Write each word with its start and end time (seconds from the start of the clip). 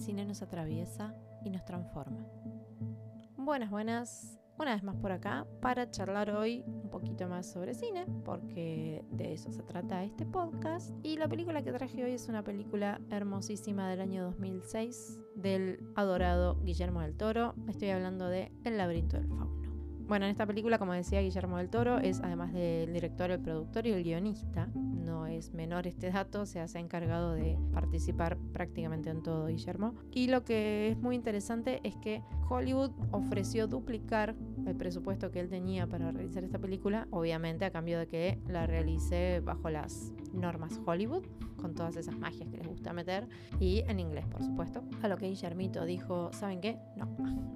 cine 0.00 0.24
nos 0.24 0.42
atraviesa 0.42 1.14
y 1.44 1.50
nos 1.50 1.64
transforma. 1.64 2.26
Buenas, 3.36 3.70
buenas. 3.70 4.36
Una 4.58 4.74
vez 4.74 4.82
más 4.82 4.96
por 4.96 5.10
acá 5.10 5.46
para 5.62 5.90
charlar 5.90 6.30
hoy 6.32 6.62
un 6.66 6.90
poquito 6.90 7.26
más 7.28 7.50
sobre 7.50 7.72
cine, 7.72 8.04
porque 8.24 9.02
de 9.10 9.32
eso 9.32 9.50
se 9.52 9.62
trata 9.62 10.04
este 10.04 10.26
podcast. 10.26 10.90
Y 11.02 11.16
la 11.16 11.28
película 11.28 11.62
que 11.62 11.72
traje 11.72 12.04
hoy 12.04 12.12
es 12.12 12.28
una 12.28 12.44
película 12.44 13.00
hermosísima 13.08 13.88
del 13.88 14.02
año 14.02 14.22
2006 14.24 15.18
del 15.34 15.82
adorado 15.96 16.60
Guillermo 16.62 17.00
del 17.00 17.16
Toro. 17.16 17.54
Estoy 17.68 17.88
hablando 17.88 18.28
de 18.28 18.52
El 18.64 18.76
laberinto 18.76 19.16
del 19.16 19.28
fauno. 19.28 19.59
Bueno, 20.10 20.24
en 20.24 20.32
esta 20.32 20.44
película, 20.44 20.76
como 20.76 20.92
decía 20.92 21.20
Guillermo 21.20 21.58
del 21.58 21.70
Toro, 21.70 21.98
es 21.98 22.20
además 22.20 22.52
del 22.52 22.92
director, 22.92 23.30
el 23.30 23.38
productor 23.38 23.86
y 23.86 23.92
el 23.92 24.02
guionista 24.02 24.66
no 24.74 25.28
es 25.28 25.54
menor 25.54 25.86
este 25.86 26.10
dato, 26.10 26.46
se 26.46 26.58
ha 26.58 26.66
encargado 26.74 27.34
de 27.34 27.56
participar 27.72 28.36
prácticamente 28.52 29.08
en 29.10 29.22
todo 29.22 29.46
Guillermo. 29.46 29.94
Y 30.10 30.26
lo 30.26 30.42
que 30.42 30.88
es 30.88 30.98
muy 30.98 31.14
interesante 31.14 31.78
es 31.84 31.94
que 31.94 32.24
Hollywood 32.48 32.90
ofreció 33.12 33.68
duplicar 33.68 34.34
el 34.66 34.74
presupuesto 34.74 35.30
que 35.30 35.38
él 35.38 35.48
tenía 35.48 35.86
para 35.86 36.10
realizar 36.10 36.42
esta 36.42 36.58
película, 36.58 37.06
obviamente 37.10 37.64
a 37.64 37.70
cambio 37.70 38.00
de 38.00 38.08
que 38.08 38.40
la 38.48 38.66
realice 38.66 39.38
bajo 39.38 39.70
las 39.70 40.12
normas 40.32 40.80
Hollywood, 40.84 41.24
con 41.60 41.74
todas 41.74 41.96
esas 41.96 42.18
magias 42.18 42.48
que 42.48 42.56
les 42.56 42.66
gusta 42.66 42.92
meter, 42.92 43.28
y 43.60 43.84
en 43.86 44.00
inglés, 44.00 44.26
por 44.26 44.42
supuesto. 44.42 44.82
A 45.02 45.08
lo 45.08 45.16
que 45.16 45.28
Guillermito 45.28 45.84
dijo, 45.84 46.30
¿saben 46.32 46.60
qué? 46.60 46.78
No, 46.96 47.06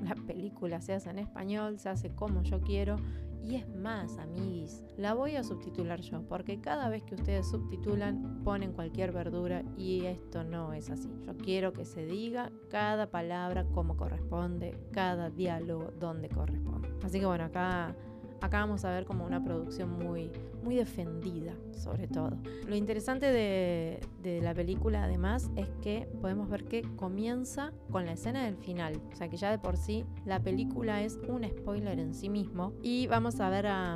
la 0.02 0.14
película 0.14 0.80
se 0.80 0.92
hace 0.92 1.10
en 1.10 1.18
español, 1.18 1.78
se 1.78 1.88
hace 1.88 2.10
como 2.14 2.42
yo 2.44 2.60
quiero 2.60 2.96
y 3.44 3.56
es 3.56 3.68
más, 3.68 4.16
amiguis, 4.16 4.82
la 4.96 5.12
voy 5.12 5.36
a 5.36 5.44
subtitular 5.44 6.00
yo, 6.00 6.22
porque 6.22 6.62
cada 6.62 6.88
vez 6.88 7.02
que 7.02 7.14
ustedes 7.14 7.46
subtitulan 7.50 8.42
ponen 8.42 8.72
cualquier 8.72 9.12
verdura 9.12 9.62
y 9.76 10.06
esto 10.06 10.44
no 10.44 10.72
es 10.72 10.88
así. 10.88 11.10
Yo 11.26 11.36
quiero 11.36 11.74
que 11.74 11.84
se 11.84 12.06
diga 12.06 12.50
cada 12.70 13.10
palabra 13.10 13.66
como 13.66 13.98
corresponde, 13.98 14.78
cada 14.92 15.28
diálogo 15.28 15.92
donde 16.00 16.30
corresponde. 16.30 16.88
Así 17.02 17.20
que 17.20 17.26
bueno, 17.26 17.44
acá 17.44 17.94
acá 18.44 18.60
vamos 18.60 18.84
a 18.84 18.90
ver 18.90 19.04
como 19.04 19.24
una 19.24 19.42
producción 19.42 19.90
muy, 19.90 20.30
muy 20.62 20.74
defendida, 20.74 21.54
sobre 21.72 22.06
todo. 22.06 22.36
Lo 22.66 22.76
interesante 22.76 23.26
de, 23.26 24.00
de, 24.22 24.40
la 24.40 24.54
película, 24.54 25.04
además, 25.04 25.50
es 25.56 25.68
que 25.82 26.08
podemos 26.20 26.48
ver 26.48 26.64
que 26.64 26.82
comienza 26.96 27.72
con 27.90 28.06
la 28.06 28.12
escena 28.12 28.44
del 28.44 28.56
final. 28.56 29.00
O 29.12 29.16
sea 29.16 29.28
que 29.28 29.36
ya 29.36 29.50
de 29.50 29.58
por 29.58 29.76
sí 29.76 30.04
la 30.24 30.40
película 30.40 31.02
es 31.02 31.18
un 31.28 31.44
spoiler 31.44 31.98
en 31.98 32.14
sí 32.14 32.28
mismo. 32.28 32.72
Y 32.82 33.06
vamos 33.06 33.40
a 33.40 33.48
ver 33.48 33.66
a, 33.66 33.94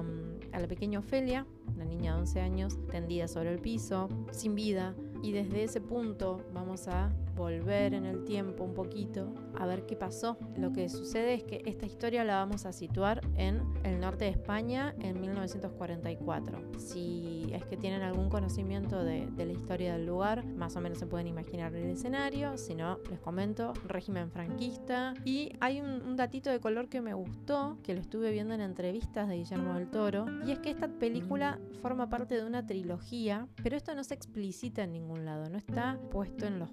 a 0.53 0.61
la 0.61 0.69
pequeña 0.69 0.99
Ofelia, 0.99 1.47
una 1.75 1.85
niña 1.85 2.15
de 2.15 2.21
11 2.21 2.41
años, 2.41 2.79
tendida 2.91 3.29
sobre 3.29 3.53
el 3.53 3.59
piso, 3.59 4.09
sin 4.31 4.55
vida. 4.55 4.95
Y 5.23 5.33
desde 5.33 5.65
ese 5.65 5.81
punto 5.81 6.41
vamos 6.55 6.89
a 6.89 7.13
volver 7.39 7.95
en 7.95 8.05
el 8.05 8.25
tiempo 8.25 8.65
un 8.65 8.75
poquito 8.75 9.33
a 9.57 9.65
ver 9.67 9.87
qué 9.87 9.97
pasó. 9.97 10.37
Lo 10.57 10.73
que 10.73 10.89
sucede 10.89 11.35
es 11.35 11.45
que 11.45 11.63
esta 11.65 11.87
historia 11.87 12.25
la 12.25 12.37
vamos 12.37 12.67
a 12.67 12.73
situar 12.73 13.21
en 13.37 13.63
el 13.85 14.01
norte 14.01 14.27
de 14.27 14.33
España 14.33 14.95
en 15.01 15.21
1944. 15.21 16.79
Si 16.79 17.49
es 17.53 17.65
que 17.65 17.77
tienen 17.77 18.03
algún 18.03 18.29
conocimiento 18.29 19.03
de, 19.05 19.27
de 19.31 19.47
la 19.47 19.53
historia 19.53 19.95
del 19.95 20.07
lugar, 20.07 20.45
más 20.45 20.77
o 20.77 20.81
menos 20.81 20.99
se 20.99 21.07
pueden 21.07 21.29
imaginar 21.29 21.75
el 21.75 21.91
escenario. 21.91 22.59
Si 22.59 22.75
no, 22.75 22.99
les 23.11 23.21
comento, 23.21 23.73
régimen 23.87 24.31
franquista. 24.31 25.15
Y 25.25 25.53
hay 25.61 25.81
un, 25.81 26.03
un 26.03 26.17
datito 26.17 26.51
de 26.51 26.61
color 26.61 26.89
que 26.89 27.01
me 27.01 27.15
gustó, 27.15 27.79
que 27.83 27.95
lo 27.95 28.01
estuve 28.01 28.33
viendo 28.33 28.55
en 28.55 28.61
entrevistas 28.61 29.29
de 29.29 29.37
Guillermo 29.37 29.75
del 29.75 29.89
Toro, 29.89 30.27
y 30.45 30.51
es 30.51 30.59
que 30.59 30.71
esta 30.71 30.89
película 30.89 31.59
forma 31.81 32.09
parte 32.09 32.35
de 32.35 32.45
una 32.45 32.67
trilogía, 32.67 33.47
pero 33.63 33.77
esto 33.77 33.95
no 33.95 34.05
se 34.05 34.15
explicita 34.15 34.83
en 34.83 34.93
ningún 34.93 35.25
lado, 35.25 35.49
no 35.49 35.59
está 35.59 35.99
puesto 36.11 36.47
en 36.47 36.59
los 36.59 36.71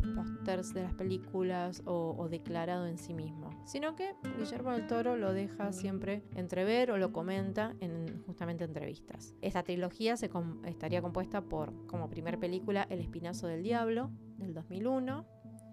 de 0.56 0.84
las 0.84 0.94
películas 0.94 1.84
o, 1.86 2.16
o, 2.18 2.30
declarado 2.30 2.88
en 2.88 2.98
sí 2.98 3.14
mismo, 3.14 3.50
sino 3.66 3.96
que 3.96 4.16
Guillermo 4.38 4.72
del 4.72 4.88
Toro 4.88 5.18
lo 5.18 5.34
deja 5.34 5.72
siempre 5.74 6.24
entrever 6.36 6.92
o 6.92 6.98
lo 6.98 7.12
comenta 7.12 7.76
en 7.82 8.24
justamente 8.26 8.64
entrevistas. 8.64 9.34
Esta 9.42 9.64
trilogía 9.64 10.16
se 10.18 10.30
com 10.30 10.64
estaría 10.66 11.02
compuesta 11.02 11.42
por, 11.42 11.86
como 11.88 12.10
primer 12.10 12.40
película, 12.40 12.88
El 12.90 13.00
Espinazo 13.00 13.48
del 13.48 13.64
Diablo, 13.64 14.12
del 14.38 14.54
2001, 14.54 15.26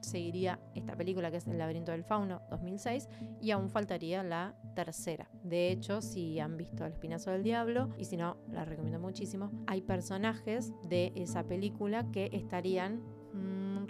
seguiría 0.02 0.60
esta 0.74 0.96
película 0.96 1.30
que 1.30 1.38
es 1.38 1.46
El 1.46 1.58
laberinto 1.58 1.92
del 1.92 2.04
fauno 2.04 2.42
2006 2.50 3.08
y 3.40 3.50
aún 3.50 3.70
faltaría 3.70 4.22
la 4.22 4.54
tercera. 4.74 5.30
De 5.42 5.70
hecho, 5.70 6.00
si 6.02 6.38
han 6.40 6.56
visto 6.56 6.84
El 6.84 6.92
espinazo 6.92 7.30
del 7.30 7.42
diablo 7.42 7.88
y 7.96 8.04
si 8.04 8.16
no, 8.16 8.36
la 8.50 8.64
recomiendo 8.64 8.98
muchísimo, 8.98 9.50
hay 9.66 9.82
personajes 9.82 10.72
de 10.82 11.12
esa 11.16 11.44
película 11.44 12.10
que 12.10 12.30
estarían 12.32 13.02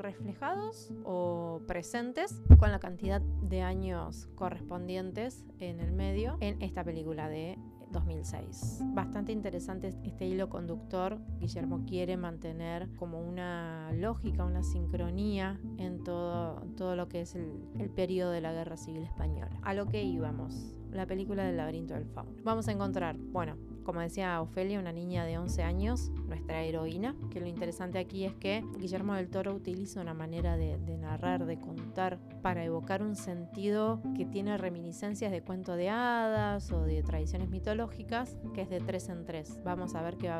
reflejados 0.03 0.93
o 1.05 1.61
presentes 1.67 2.43
con 2.59 2.71
la 2.71 2.79
cantidad 2.79 3.21
de 3.21 3.63
años 3.63 4.29
correspondientes 4.35 5.45
en 5.59 5.81
el 5.81 5.93
medio 5.93 6.37
en 6.41 6.61
esta 6.61 6.85
película 6.85 7.29
de 7.29 7.59
2006. 7.93 8.81
Bastante 8.95 9.33
interesante 9.33 9.95
este 10.03 10.27
hilo 10.27 10.49
conductor. 10.49 11.19
Guillermo 11.39 11.85
quiere 11.87 12.17
mantener 12.17 12.89
como 12.97 13.21
una 13.21 13.93
lógica, 13.93 14.45
una 14.45 14.63
sincronía 14.63 15.61
en 15.77 16.03
todo, 16.03 16.63
todo 16.77 16.97
lo 16.97 17.09
que 17.09 17.21
es 17.21 17.35
el, 17.35 17.53
el 17.79 17.91
periodo 17.91 18.33
de 18.33 18.41
la 18.41 18.53
Guerra 18.53 18.77
Civil 18.77 19.03
Española. 19.03 19.59
A 19.63 19.75
lo 19.75 19.87
que 19.87 20.03
íbamos, 20.03 20.75
la 20.91 21.07
película 21.07 21.45
del 21.45 21.57
laberinto 21.57 21.95
del 21.95 22.07
fauno. 22.07 22.33
Vamos 22.43 22.67
a 22.69 22.73
encontrar, 22.73 23.17
bueno, 23.19 23.57
como 23.85 24.01
decía 24.01 24.41
Ofelia, 24.41 24.79
una 24.79 24.93
niña 24.93 25.25
de 25.25 25.39
11 25.39 25.63
años, 25.63 26.11
nuestra 26.27 26.63
heroína, 26.63 27.17
que 27.31 27.41
lo 27.41 27.47
interesante 27.47 27.99
aquí 27.99 28.25
es 28.25 28.35
que 28.35 28.65
Guillermo 28.79 29.15
del 29.15 29.29
Toro 29.29 29.55
utiliza 29.55 30.01
una 30.01 30.15
manera 30.15 30.57
de, 30.57 30.79
narrar, 30.99 31.47
de 31.47 31.59
contar, 31.59 32.19
para 32.43 32.65
evocar 32.65 33.03
un 33.03 33.17
sentido 33.17 34.01
que 34.17 34.25
tiene 34.25 34.57
reminiscencias 34.57 35.33
de 35.33 35.43
cuento 35.43 35.77
de 35.77 35.91
hadas 35.91 36.71
o 36.73 36.83
de 36.83 37.03
tradiciones 37.03 37.51
mitológicas, 37.51 38.37
que 38.55 38.63
es 38.63 38.71
de 38.71 38.81
tres 38.81 39.09
en 39.09 39.25
tres. 39.25 39.59
Vamos 39.65 39.95
a 39.95 40.03
ver 40.03 40.17
que 40.17 40.33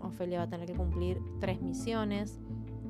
Ofelia 0.00 0.38
va 0.38 0.44
a 0.44 0.48
tener 0.50 0.66
que 0.66 0.74
cumplir 0.74 1.18
tres 1.40 1.60
misiones, 1.60 2.38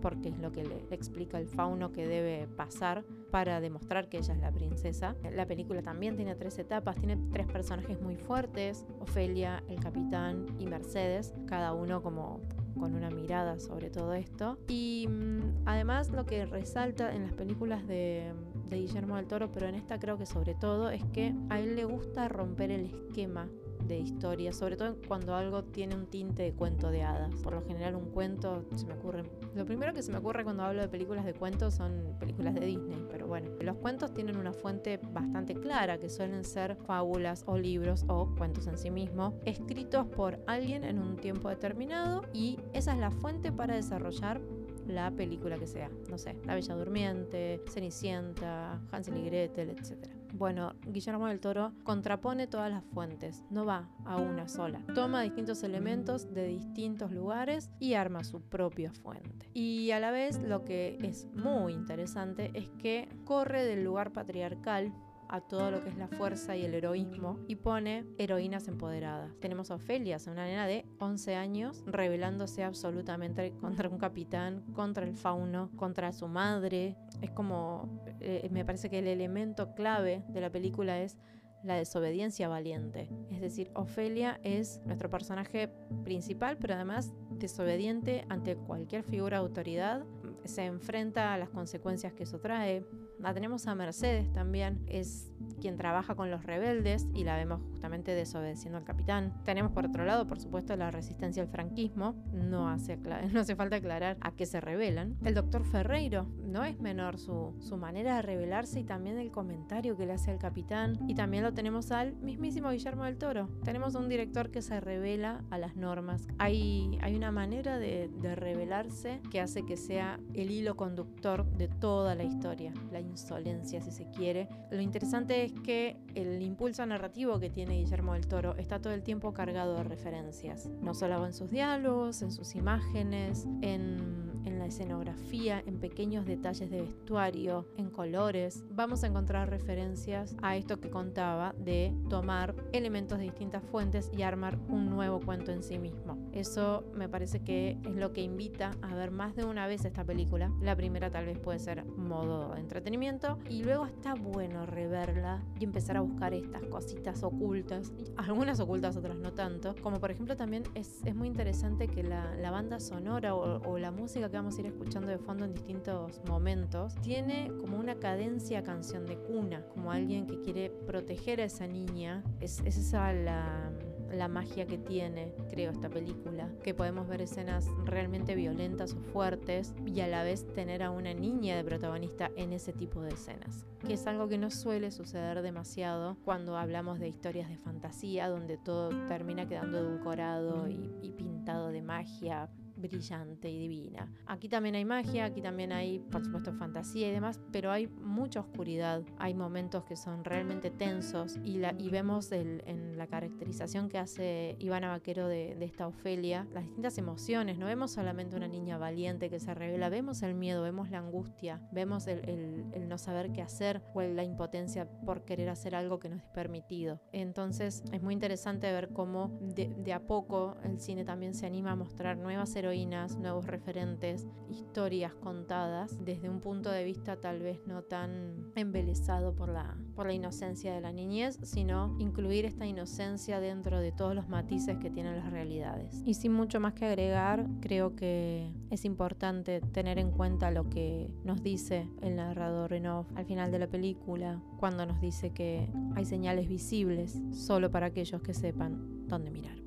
porque 0.06 0.28
es 0.28 0.39
lo 0.39 0.53
que 0.53 0.62
le 0.62 0.84
explica 0.93 1.37
el 1.37 1.49
fauno 1.49 1.91
que 1.91 2.06
debe 2.06 2.47
pasar 2.47 3.03
para 3.33 3.61
demostrar 3.61 4.09
que 4.09 4.19
ella 4.19 4.34
es 4.34 4.41
la 4.41 4.53
princesa. 4.53 5.17
La 5.34 5.47
película 5.47 5.83
también 5.83 6.15
tiene 6.15 6.37
tres 6.37 6.61
etapas, 6.61 6.94
tiene 6.94 7.19
tres 7.33 7.49
personajes 7.49 8.00
muy 8.00 8.15
fuertes, 8.15 8.87
Ofelia, 9.00 9.65
el 9.69 9.81
capitán 9.81 10.47
y 10.61 10.67
Mercedes, 10.67 11.34
cada 11.49 11.72
uno 11.72 12.05
como 12.05 12.41
con 12.78 12.94
una 12.94 13.11
mirada 13.11 13.59
sobre 13.59 13.91
todo 13.91 14.15
esto. 14.15 14.59
Y 14.69 15.09
mmm, 15.09 15.65
además 15.65 16.11
lo 16.11 16.25
que 16.25 16.47
resalta 16.47 17.12
en 17.12 17.25
las 17.25 17.33
películas 17.33 17.84
de, 17.88 18.33
de 18.69 18.77
Guillermo 18.77 19.17
del 19.17 19.27
Toro, 19.27 19.50
pero 19.50 19.67
en 19.67 19.75
esta 19.75 19.99
creo 19.99 20.17
que 20.17 20.27
sobre 20.27 20.55
todo, 20.55 20.91
es 20.91 21.03
que 21.06 21.34
a 21.49 21.59
él 21.59 21.75
le 21.75 21.84
gusta 21.84 22.28
romper 22.28 22.71
el 22.71 22.84
esquema 22.84 23.49
de 23.87 23.99
historia, 23.99 24.53
sobre 24.53 24.77
todo 24.77 24.97
cuando 25.07 25.35
algo 25.35 25.65
tiene 25.65 25.95
un 25.95 26.07
tinte 26.07 26.43
de 26.43 26.53
cuento 26.53 26.91
de 26.91 27.03
hadas. 27.03 27.35
Por 27.43 27.55
lo 27.55 27.63
general 27.63 27.95
un 27.95 28.11
cuento 28.11 28.65
se 28.75 28.87
me 28.87 28.95
ocurre... 28.95 29.25
Lo 29.55 29.65
primero 29.65 29.93
que 29.93 30.03
se 30.03 30.13
me 30.13 30.19
ocurre 30.19 30.45
cuando 30.45 30.63
hablo 30.63 30.83
de 30.83 30.89
películas 30.89 31.25
de 31.25 31.35
cuentos 31.35 31.75
son 31.75 32.17
películas 32.19 32.55
de 32.55 32.67
Disney, 32.67 33.07
pero 33.11 33.27
bueno, 33.27 33.51
los 33.61 33.77
cuentos 33.77 34.13
tienen 34.13 34.37
una 34.37 34.53
fuente 34.53 34.99
bastante 35.13 35.55
clara, 35.55 35.99
que 35.99 36.09
suelen 36.09 36.45
ser 36.45 36.77
fábulas 36.77 37.45
o 37.47 37.57
libros 37.57 38.05
o 38.09 38.35
cuentos 38.37 38.67
en 38.67 38.79
sí 38.79 38.91
mismos, 38.91 39.35
escritos 39.45 40.07
por 40.07 40.39
alguien 40.47 40.85
en 40.85 40.99
un 40.99 41.17
tiempo 41.17 41.49
determinado 41.49 42.23
y 42.33 42.59
esa 42.73 42.93
es 42.93 42.99
la 42.99 43.11
fuente 43.11 43.53
para 43.53 43.75
desarrollar 43.75 44.41
la 44.87 45.11
película 45.11 45.57
que 45.59 45.67
sea. 45.67 45.91
No 46.11 46.19
sé, 46.19 46.37
La 46.45 46.55
Bella 46.55 46.75
Durmiente, 46.75 47.61
Cenicienta, 47.69 48.81
Hansel 48.91 49.17
y 49.19 49.25
Gretel, 49.25 49.71
etc. 49.71 50.16
Bueno, 50.37 50.75
Guillermo 50.87 51.29
del 51.29 51.41
Toro 51.41 51.73
contrapone 51.83 52.47
todas 52.47 52.71
las 52.71 52.85
fuentes, 52.85 53.43
no 53.49 53.65
va 53.65 53.89
a 54.05 54.19
una 54.19 54.49
sola. 54.49 54.83
Toma 54.95 55.23
distintos 55.23 55.63
elementos 55.63 56.35
de 56.35 56.47
distintos 56.47 57.11
lugares 57.11 57.71
y 57.81 57.95
arma 57.95 58.23
su 58.23 58.43
propia 58.43 58.93
fuente. 58.93 59.49
Y 59.55 59.93
a 59.93 60.00
la 60.00 60.11
vez 60.11 60.38
lo 60.43 60.62
que 60.62 60.99
es 61.00 61.27
muy 61.35 61.73
interesante 61.73 62.50
es 62.53 62.69
que 62.79 63.09
corre 63.25 63.65
del 63.65 63.83
lugar 63.83 64.12
patriarcal 64.12 64.93
a 65.28 65.40
todo 65.40 65.70
lo 65.70 65.82
que 65.82 65.90
es 65.90 65.96
la 65.96 66.08
fuerza 66.08 66.56
y 66.56 66.64
el 66.64 66.75
heroísmo 66.75 67.38
y 67.46 67.56
pone 67.56 68.05
heroínas 68.19 68.69
empoderadas. 68.69 69.34
Tenemos 69.40 69.70
a 69.70 69.76
Ofelia, 69.76 70.19
una 70.26 70.44
nena 70.44 70.67
de 70.67 70.84
11 70.99 71.37
años, 71.37 71.82
rebelándose 71.87 72.64
absolutamente 72.64 73.52
contra 73.61 73.88
un 73.88 73.99
capitán, 73.99 74.62
contra 74.75 75.05
el 75.05 75.14
fauno, 75.14 75.70
contra 75.76 76.12
su 76.12 76.28
madre. 76.28 76.96
Es 77.20 77.31
como, 77.31 78.02
eh, 78.20 78.49
me 78.50 78.64
parece 78.64 78.90
que 78.90 78.99
el 78.99 79.06
elemento 79.06 79.75
clave 79.75 80.25
de 80.28 80.40
la 80.40 80.50
película 80.50 81.00
es 81.00 81.17
la 81.62 81.75
desobediencia 81.75 82.49
valiente. 82.49 83.08
Es 83.31 83.40
decir, 83.40 83.70
Ofelia 83.75 84.40
es 84.43 84.81
nuestro 84.84 85.11
personaje 85.11 85.69
principal, 86.05 86.56
pero 86.58 86.75
además 86.75 87.12
desobediente 87.31 88.25
ante 88.29 88.56
cualquier 88.56 89.02
figura 89.02 89.38
de 89.38 89.46
autoridad. 89.46 90.05
Se 90.44 90.64
enfrenta 90.64 91.34
a 91.34 91.38
las 91.38 91.50
consecuencias 91.50 92.12
que 92.12 92.22
eso 92.22 92.38
trae, 92.38 92.84
La 93.19 93.33
tenemos 93.33 93.67
a 93.67 93.75
Mercedes 93.75 94.31
también, 94.33 94.85
es 94.87 95.31
quien 95.61 95.77
trabaja 95.77 96.15
con 96.15 96.31
los 96.31 96.45
rebeldes 96.45 97.07
y 97.15 97.25
la 97.25 97.37
vemos 97.37 97.63
justamente 97.71 98.13
desobedeciendo 98.13 98.79
al 98.79 98.85
capitán. 98.85 99.33
Tenemos 99.45 99.73
por 99.73 99.87
otro 99.87 100.05
lado, 100.05 100.27
por 100.27 100.39
supuesto, 100.39 100.77
la 100.77 100.91
resistencia 100.91 101.43
al 101.43 101.49
franquismo. 101.49 102.15
No 102.33 102.69
hace, 102.69 102.97
no 103.33 103.41
hace 103.41 103.57
falta 103.57 103.77
aclarar 103.77 104.19
a 104.21 104.33
qué 104.33 104.45
se 104.45 104.61
rebelan. 104.61 105.17
El 105.25 105.35
doctor 105.35 105.65
Ferreiro, 105.65 106.27
no 106.46 106.64
es 106.64 106.81
menor 106.81 107.19
su, 107.19 107.54
su 107.60 107.76
manera 107.76 108.16
de 108.16 108.22
rebelarse 108.22 108.81
y 108.81 108.84
también 108.84 109.19
el 109.19 109.31
comentario 109.31 109.96
que 109.96 110.06
le 110.06 110.12
hace 110.12 110.31
al 110.31 110.38
capitán. 110.38 110.98
Y 111.08 111.14
también 111.14 111.43
lo 111.43 111.52
tenemos 111.52 111.90
al 111.93 112.14
mismísimo 112.16 112.70
Guillermo 112.70 113.04
del 113.04 113.19
Toro. 113.19 113.48
Tenemos 113.64 113.94
un 113.94 114.08
director 114.08 114.50
que 114.50 114.62
se 114.62 114.81
revela 114.81 115.44
a 115.50 115.58
las 115.58 115.76
normas. 115.76 116.26
Hay, 116.38 116.98
hay 117.02 117.14
una 117.14 117.32
manera 117.32 117.78
de, 117.78 118.08
de 118.20 118.34
revelarse 118.34 119.20
que 119.31 119.40
hace 119.40 119.64
que 119.64 119.76
sea 119.76 120.20
el 120.34 120.50
hilo 120.50 120.76
conductor 120.76 121.44
de 121.56 121.69
toda 121.69 122.14
la 122.14 122.25
historia, 122.25 122.72
la 122.93 123.00
insolencia 123.00 123.81
si 123.81 123.90
se 123.90 124.08
quiere. 124.10 124.48
Lo 124.70 124.81
interesante 124.81 125.44
es 125.44 125.52
que 125.52 125.96
el 126.14 126.43
impulso 126.43 126.84
narrativo 126.87 127.38
que 127.38 127.50
tiene 127.50 127.78
Guillermo 127.78 128.14
del 128.14 128.26
Toro 128.26 128.56
está 128.56 128.81
todo 128.81 128.93
el 128.93 129.02
tiempo 129.02 129.32
cargado 129.32 129.76
de 129.76 129.84
referencias, 129.84 130.69
no 130.81 130.94
solo 130.94 131.25
en 131.26 131.32
sus 131.32 131.50
diálogos, 131.50 132.22
en 132.22 132.31
sus 132.31 132.54
imágenes, 132.54 133.46
en 133.62 134.37
en 134.46 134.56
escenografía, 134.67 135.63
en 135.67 135.79
pequeños 135.79 136.27
detalles 136.27 136.71
de 136.71 136.83
vestuario, 136.83 137.67
en 137.77 137.91
colores. 137.91 138.65
Vamos 138.71 139.05
a 139.05 139.07
encontrar 139.07 139.51
referencias 139.51 140.37
a 140.43 140.57
esto 140.57 140.81
que 140.81 140.91
contaba 140.91 141.55
de 141.59 141.95
tomar 142.09 142.55
elementos 142.73 143.19
de 143.19 143.25
distintas 143.25 143.63
fuentes 143.65 144.11
y 144.17 144.23
armar 144.23 144.59
un 144.69 144.91
nuevo 144.91 145.21
cuento 145.21 145.53
en 145.53 145.63
sí 145.63 145.79
mismo. 145.79 146.19
Eso 146.33 146.85
me 146.95 147.09
parece 147.09 147.41
que 147.41 147.79
es 147.85 147.95
lo 147.95 148.13
que 148.13 148.23
invita 148.23 148.73
a 148.83 148.95
ver 148.95 149.11
más 149.11 149.37
de 149.37 149.45
una 149.45 149.67
vez 149.67 149.85
esta 149.85 150.05
película. 150.05 150.53
La 150.61 150.77
primera 150.77 151.11
tal 151.11 151.27
vez 151.27 151.39
puede 151.39 151.59
ser 151.59 151.85
modo 151.85 152.55
de 152.55 152.61
entretenimiento 152.61 153.39
y 153.49 153.63
luego 153.63 153.87
está 153.87 154.15
bueno 154.15 154.67
reverla 154.67 155.43
y 155.59 155.65
empezar 155.65 155.97
a 155.97 156.01
buscar 156.01 156.35
estas 156.35 156.63
cositas 156.65 157.23
ocultas, 157.23 157.93
algunas 158.17 158.61
ocultas, 158.61 158.97
otras 158.97 159.17
no 159.17 159.33
tanto, 159.33 159.75
como 159.83 160.01
por 160.01 160.11
ejemplo 160.11 160.37
también 160.37 160.65
es, 160.75 161.01
es 161.05 161.15
muy 161.15 161.29
interesante 161.29 161.89
que 161.89 162.03
la, 162.03 162.35
la 162.37 162.51
banda 162.51 162.81
sonora 162.81 163.35
o, 163.35 163.63
o 163.69 163.79
la 163.79 163.91
música 163.91 164.29
que 164.29 164.37
vamos 164.37 164.56
a 164.56 164.61
ir 164.61 164.67
escuchando 164.67 165.08
de 165.08 165.19
fondo 165.19 165.44
en 165.44 165.55
distintos 165.55 166.20
momentos, 166.29 166.94
tiene 167.03 167.53
como 167.61 167.79
una 167.79 167.97
cadencia 167.97 168.62
canción 168.62 169.06
de 169.06 169.17
cuna, 169.17 169.64
como 169.69 169.93
alguien 169.93 170.26
que 170.26 170.41
quiere 170.41 170.70
proteger 170.70 171.41
a 171.41 171.44
esa 171.44 171.67
niña. 171.67 172.25
Es, 172.41 172.61
es 172.64 172.76
esa 172.76 173.12
la 173.12 173.73
la 174.11 174.29
magia 174.29 174.67
que 174.67 174.79
tiene, 174.79 175.32
creo, 175.50 175.70
esta 175.70 175.88
película, 175.88 176.50
que 176.62 176.75
podemos 176.75 177.08
ver 177.08 177.23
escenas 177.23 177.69
realmente 177.85 178.35
violentas 178.35 178.94
o 178.94 179.00
fuertes 179.00 179.75
y 179.85 180.00
a 180.00 180.08
la 180.08 180.23
vez 180.23 180.47
tener 180.55 180.82
a 180.82 180.91
una 180.91 181.14
niña 181.14 181.56
de 181.56 181.64
protagonista 181.64 182.31
en 182.37 182.53
ese 182.53 182.73
tipo 182.73 183.03
de 183.03 183.11
escenas, 183.11 183.64
que 183.87 183.94
es 183.94 184.06
algo 184.06 184.29
que 184.29 184.38
no 184.38 184.50
suele 184.50 184.91
suceder 184.91 185.43
demasiado 185.43 186.17
cuando 186.25 186.56
hablamos 186.56 186.99
de 186.99 187.08
historias 187.08 187.49
de 187.49 187.58
fantasía, 187.58 188.29
donde 188.29 188.56
todo 188.56 188.91
termina 189.06 189.47
quedando 189.47 189.79
edulcorado 189.79 190.69
y 190.69 191.12
pintado 191.12 191.69
de 191.69 191.82
magia, 191.82 192.50
brillante 192.88 193.50
y 193.50 193.59
divina. 193.59 194.12
Aquí 194.27 194.49
también 194.49 194.75
hay 194.75 194.85
magia, 194.85 195.27
aquí 195.27 195.41
también 195.41 195.73
hay, 195.73 195.99
por 195.99 196.25
supuesto, 196.25 196.53
fantasía 196.55 197.09
y 197.09 197.12
demás, 197.12 197.41
pero 197.53 197.71
hay 197.71 197.87
mucha 197.87 198.41
oscuridad. 198.41 199.03
Hay 199.19 199.35
momentos 199.35 199.85
que 199.85 199.97
son 199.97 200.25
realmente 200.25 200.71
tensos 200.71 201.38
y, 201.44 201.59
la, 201.59 201.75
y 201.79 201.91
vemos 201.91 202.33
en 202.33 202.97
la 202.97 203.06
caracterización 203.06 203.88
que 203.88 203.99
hace 203.99 204.56
Ivana 204.59 204.88
Vaquero 204.88 205.29
de, 205.29 205.56
esta 205.61 205.87
Ofelia 205.87 206.47
las 206.53 206.65
distintas 206.65 206.99
emociones. 206.99 207.59
No 207.59 207.67
vemos 207.67 207.93
solamente 207.93 208.37
una 208.37 208.49
niña 208.49 208.79
valiente 208.79 209.31
que 209.31 209.41
se 209.41 209.55
revela, 209.55 209.89
vemos 209.89 210.23
el 210.23 210.35
miedo, 210.35 210.62
vemos 210.62 210.91
la 210.91 210.99
angustia, 210.99 211.61
vemos 211.73 212.06
el, 212.06 212.67
no 212.89 212.99
saber 212.99 213.32
qué 213.32 213.43
hacer 213.43 213.82
o 213.94 214.03
la 214.03 214.23
impotencia 214.23 214.89
por 215.05 215.25
querer 215.25 215.49
hacer 215.49 215.75
algo 215.75 215.99
que 215.99 216.09
no 216.09 216.17
es 216.17 216.25
permitido. 216.25 217.00
Entonces 217.12 217.82
es 217.93 218.03
muy 218.03 218.15
interesante 218.15 218.71
ver 218.73 218.91
cómo 218.93 219.37
de, 219.41 219.69
de 219.69 219.93
a 219.93 220.06
poco 220.06 220.56
el 220.62 220.81
cine 220.81 221.05
también 221.05 221.35
se 221.35 221.47
anima 221.47 221.73
a 221.73 221.77
mostrar 221.77 222.17
nuevas 222.17 222.55
heroínas, 222.55 222.75
nuevos 222.84 223.46
referentes, 223.46 224.26
historias 224.49 225.14
contadas 225.14 225.96
desde 226.05 226.28
un 226.31 226.40
punto 226.40 226.70
de 226.70 226.84
vista 226.84 227.20
tal 227.20 227.40
vez 227.40 227.61
no 227.67 227.82
tan 227.82 228.52
embelesado 228.55 229.34
por 229.34 229.49
la, 229.49 229.76
por 229.94 230.06
la 230.06 230.12
inocencia 230.12 230.75
de 230.75 230.81
la 230.81 230.93
niñez, 230.93 231.38
sino 231.43 231.96
incluir 231.99 232.44
esta 232.44 232.67
inocencia 232.67 233.40
dentro 233.40 233.81
de 233.81 233.93
todos 233.93 234.14
los 234.14 234.28
matices 234.28 234.78
que 234.78 234.90
tienen 234.90 235.17
las 235.17 235.31
realidades. 235.31 236.02
Y 236.05 236.14
sin 236.14 236.32
mucho 236.32 236.61
más 236.61 236.75
que 236.75 236.87
agregar, 236.87 237.46
creo 237.61 237.94
que 237.94 238.52
es 238.70 238.84
importante 238.84 239.61
tener 239.61 239.99
en 239.99 240.11
cuenta 240.11 240.50
lo 240.50 240.69
que 240.69 241.14
nos 241.25 241.43
dice 241.43 241.88
el 242.02 242.17
narrador 242.17 242.72
en 242.72 242.87
al 242.87 243.25
final 243.26 243.50
de 243.50 243.58
la 243.58 243.67
película, 243.67 244.40
cuando 244.58 244.87
nos 244.87 245.00
dice 245.00 245.31
que 245.31 245.69
hay 245.96 246.05
señales 246.05 246.49
visibles 246.49 247.19
solo 247.32 247.70
para 247.70 247.87
aquellos 247.87 248.22
que 248.22 248.32
sepan 248.32 249.08
dónde 249.08 249.31
mirar. 249.31 249.66